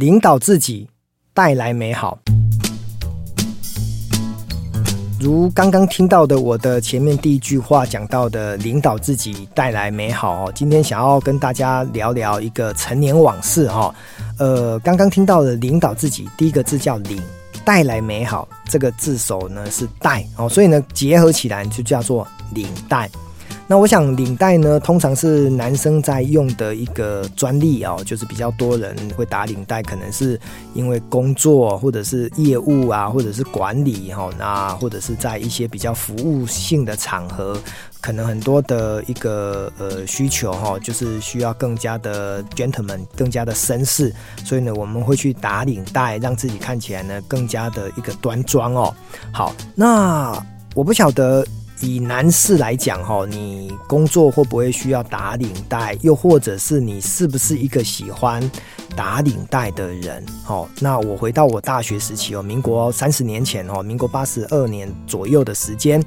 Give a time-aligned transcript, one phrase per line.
[0.00, 0.88] 领导自己，
[1.34, 2.18] 带来美好。
[5.20, 10.52] 如刚刚听到的，我的前面第一句话讲到的，领导自己，带来美好哦。
[10.54, 13.94] 今天想要跟大家聊聊一个陈年往事哈。
[14.38, 17.20] 呃，刚刚听到的领导自己，第一个字叫领，
[17.62, 23.06] 带来美好，这个字首呢是带哦，所以呢结合起来就叫做领带。
[23.70, 30.36] 那我想领带呢，通常是男生在用的一个专利哦，就是比较多人会打领带，可能是
[30.74, 37.56] 因为工作或者是业务啊，或者是管理哈，那或者是在一些比较服务性的场合，
[38.00, 44.12] 可能很多的一个呃需求哈，就是需要更加的 gentleman，更加的绅士，
[44.44, 48.92] 所以呢，我们会去打领带，让自己看起来呢更加的一个端庄哦。
[49.32, 50.36] 好，那
[50.74, 51.46] 我不晓得。
[51.80, 55.96] 以男士来讲，哈，你工作会不会需要打领带？
[56.02, 58.42] 又或者是你是不是一个喜欢
[58.94, 60.22] 打领带的人？
[60.44, 66.02] 好，那我回到我大学时期哦，民国三十年前哦，民国八十二年左右的时间，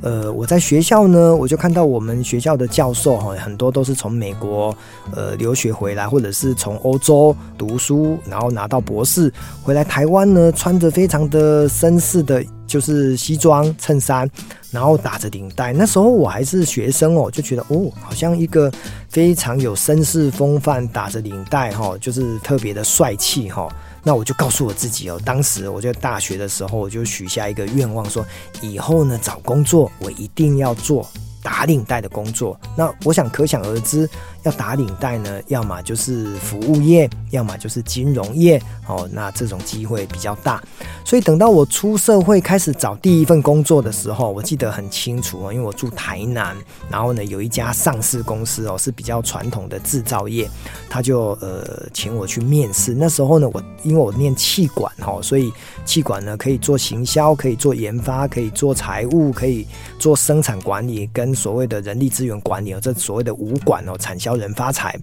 [0.00, 4.74] 呃，我在学校呢，我就看到我们学校的教授哈，很多都是从美国
[5.14, 12.42] 呃留学回来，或者是从欧洲读书，然后拿到博士回来台湾呢，穿着非常的绅士的。
[12.68, 14.30] 就是西装衬衫，
[14.70, 15.72] 然后打着领带。
[15.72, 18.70] 那时候我还是学生哦，就觉得哦，好像一个
[19.08, 23.66] 非常有绅士风范，打着领带哈，就是特别的帅气哈。
[24.04, 28.24] 那我就告诉我自己哦，当时我在大学的时候，我就许下一个愿望，说
[28.60, 31.04] 以后呢找工作，我一定要做
[31.42, 32.58] 打领带的工作。
[32.76, 34.08] 那我想可想而知。
[34.48, 39.06] 要打领带呢，要么就是服务业，要么就是金融业哦。
[39.12, 40.62] 那这种机会比较大，
[41.04, 46.56] 所以等到我出社会开始找第一份工作的时候，我记得很清楚哦，因为我住台南，
[46.90, 50.48] 然后呢有一家上市公司哦，是比较传统的制造业，
[50.88, 52.94] 他就呃请我去面试。
[52.94, 55.52] 那时候呢，我因为我念气管哈，所以
[55.84, 59.66] 气管呢可以做行销，可以做研发，可以做财务，可以
[59.98, 64.98] 做生产管理跟所谓的人力资源管理哦，这所谓的五管哦，产销人发财。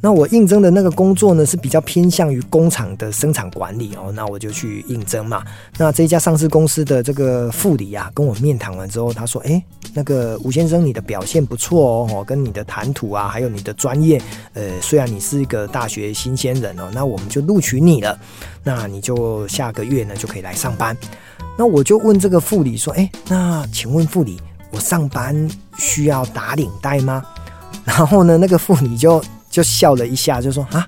[0.00, 4.12] 那我应征的那个工作呢，是比较偏向于工厂的生产管理哦。
[4.12, 5.42] 那我就去应征嘛。
[5.78, 9.64] 那这家上市公司的这个副理啊，跟我面谈完之后，他说：“诶，
[9.94, 14.20] 那个吴先生，你的表现不错哦，跟你的谈吐啊，还有你的专业，
[14.52, 18.18] 呃，虽然你是一个大学新鲜人哦，那我们就录取你了。
[18.62, 20.94] 那你就下个月呢就可以来上班。
[21.56, 24.38] 那我就问这个副理说：诶，那请问副理，
[24.70, 25.48] 我上班
[25.78, 27.24] 需要打领带吗？”
[27.84, 30.86] 然后呢，那个妇女就就笑了一下，就说：“啊，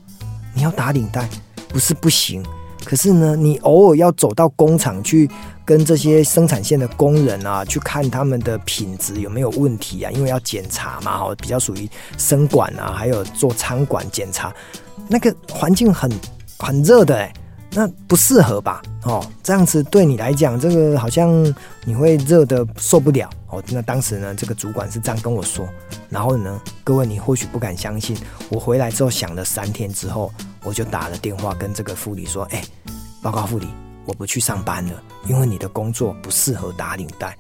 [0.54, 1.28] 你要打领带，
[1.68, 2.44] 不是不行，
[2.84, 5.28] 可是呢，你偶尔要走到工厂去
[5.64, 14.52] 跟这些生产线的工人啊，去看他们的品质有没有问题啊，因为要检查嘛，哈，比较属于生管啊，还有做仓管检查，
[15.08, 16.10] 那个环境很
[16.58, 17.32] 很热的，哎，
[17.72, 18.82] 那不适合吧？
[19.06, 21.30] 哦，这样子对你来讲，这个好像
[21.84, 25.64] 你会热得受不了。”哦，那当时呢，这个主管是这样跟我说。
[26.10, 28.16] 然后呢，各位你或许不敢相信，
[28.48, 30.32] 我回来之后想了三天之后，
[30.64, 32.64] 我就打了电话跟这个副理说：“哎，
[33.22, 33.68] 报告副理，
[34.06, 37.38] 我不去上班了，因为你的工作不适合打领带。”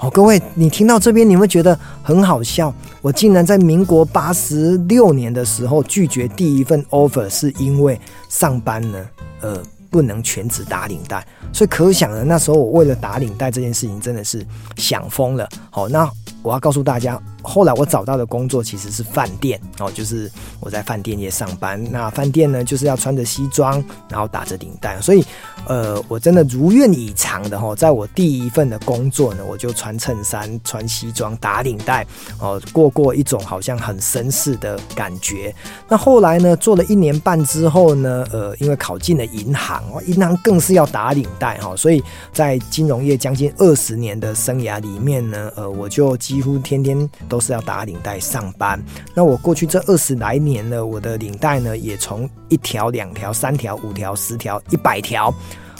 [0.00, 2.72] 哦，各位，你听到这边，你会觉得很好笑。
[3.00, 7.98] 我竟然在民国八十六年的时候拒绝第一份 offer，是因为
[8.28, 9.08] 上班呢，
[9.40, 9.62] 呃。
[9.90, 14.44] 不能全职打领带，所以可想呢，那时候我为了打领带这件事情真的是
[14.76, 15.48] 想疯了。
[15.70, 16.10] 好，那
[16.42, 17.20] 我要告诉大家。
[17.40, 21.82] 后来我找到的工作其实是饭店哦，就是我在饭店业上班。
[21.90, 25.00] 那饭店呢，就是要穿着西装，然后打着领带。
[25.00, 25.24] 所以，
[25.66, 32.04] 呃，我真的如愿以偿的哈，在我第一份的工作呢，我就穿衬衫、穿西装、打领带
[32.38, 35.54] 哦，过过一种好像很绅士的感觉。
[35.88, 47.38] 那后来呢，做了一年半之后呢，呃，因为考进了银行哦，银行更是要打领带哈，所以在金融业将近二十年的生涯里面呢，呃，我就几乎天天都。
[47.48, 48.78] 是要打领带上班。
[49.14, 55.32] 那我过去这二十来年呢，我的领带呢也从一条、两条、三条、五条、十条、一百条，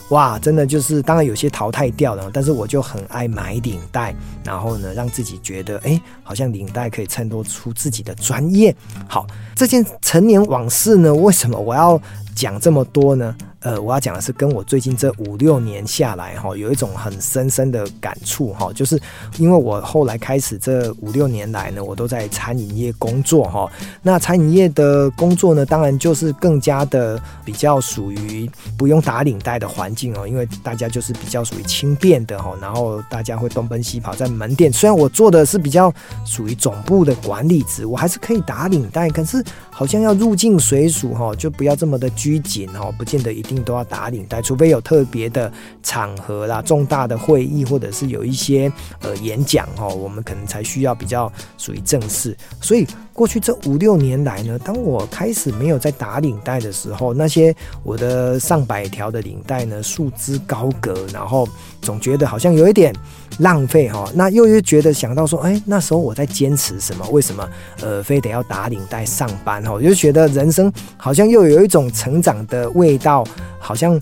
[0.08, 8.74] 哇，真的就是当然有些淘汰掉了，但是我就很爱买领带，然后呢让自己觉得哎，好像领带可以衬托出自己的专业。
[9.06, 12.00] 好，这件陈年往事呢，为什么我要
[12.34, 13.36] 讲这么多呢？
[13.60, 19.00] 呃，我要讲的是跟我最近这五六年下来哈，有一种很深深的感触哈，就是
[19.36, 23.68] 因为我后来开始这五六年来呢，我都在餐饮业工作哈。
[24.00, 34.72] 那餐饮业的工作呢，当然就是更加的比较属于不用打领带的环境哦，因为大家就是比较属于轻便的哈，然后大家会东奔西跑在门店。
[34.72, 35.92] 虽然我做的是比较
[36.24, 45.50] 属于总部的管理职，我还是可以打领带，可是好像要入境随俗哈，就不要这么的拘谨哈，不见得一定都要打领带，除非有特别的
[45.82, 52.36] 场合啦、重大的会议或者是有一些呃演讲哦，我们可能才需要比较属于正式。
[52.60, 52.86] 所以
[53.18, 61.48] 过去这五六年来呢，当我开始没有在打领带的时候，那些我的上百条的领带呢，束之高阁，然后
[61.82, 62.94] 总觉得好像有一点
[63.40, 64.08] 浪费哈。
[64.14, 67.04] 那又又觉得想到说，哎，那时候我在坚持什么？
[67.08, 67.48] 为什么
[67.80, 69.72] 呃非得要打领带上班哈？
[69.72, 73.24] 我就觉得人生好像又有一种成长的味道，
[73.58, 74.00] 好像。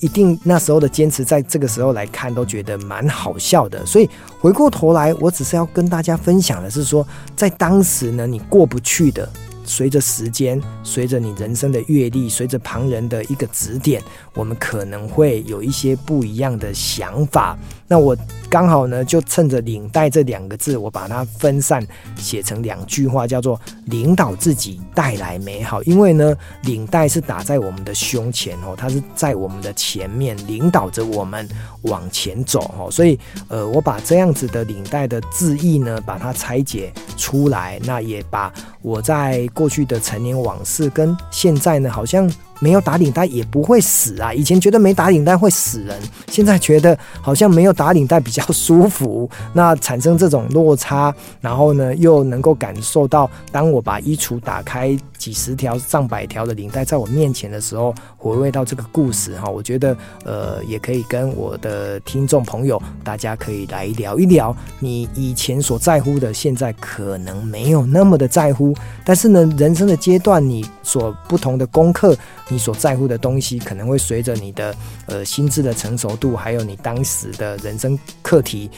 [0.00, 3.84] 一定那时候的坚持，在这个时候来看都觉得蛮好笑的。
[3.86, 4.08] 所以
[4.40, 7.06] 回过头来，我只是要跟大家分享的是说，
[7.36, 9.28] 在当时呢，你过不去的。
[9.62, 14.02] 随着时间，随着你人生的阅历，随着旁人的一个指点，
[14.34, 17.56] 我们可能会有一些不一样的想法。
[17.86, 18.16] 那我
[18.48, 21.86] 刚好呢，就趁着“领带”这两个字，我把它分散
[22.16, 25.82] 写成两句话，叫做“领导自己，带来美好”。
[25.84, 31.48] 因为呢，领带是打在我们的胸前哦，它是在我们的前面，领导着我们
[31.82, 32.90] 往前走哦。
[32.90, 42.30] 所以，呃，我把这样子的领带的字意呢，把它拆解出来，那也把我在过去的陈年往事跟现在呢，好像。
[42.60, 44.32] 没有打领带也不会死啊！
[44.32, 45.98] 以前觉得没打领带会死人，
[46.28, 49.28] 现在觉得好像没有打领带比较舒服。
[49.52, 59.94] 那产生这种落差，然后呢，又能够感受到，当我把衣橱打开，几十条、上百条的领带在我面前的时候，回味到这个故事哈，我觉得
[60.24, 68.74] 呃，也可以跟我的听众朋友，大家可以来聊一聊，你以前所在乎的，现在可能没有那么的在乎，
[69.04, 72.16] 但是呢，人生的阶段，你所不同的功课。
[72.52, 74.74] 你所在乎的东西可能会随着你的
[75.06, 78.68] 呃心智的成熟度，还有你当时的人生课题，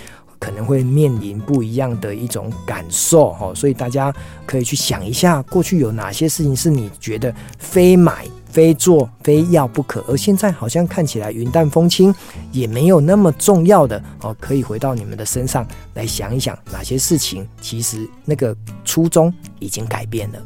[0.43, 3.55] 可能会面临不一样的一种感受哈。
[3.55, 4.13] 所以大家
[4.45, 12.13] 可以去想一下，过去有哪些事情是你觉得非买、非做、非要不可，而现在好像看起来云淡风轻，
[12.51, 14.37] 也没有那么重要的哦。
[14.41, 20.43] 可以回到你们的身上来想一想，哪些事情其实那个初衷已经改变了。